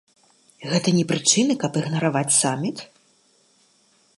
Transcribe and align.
Гэта 0.71 0.93
не 0.99 1.03
прычына, 1.11 1.53
каб 1.65 1.77
ігнараваць 1.81 2.37
саміт? 2.41 2.77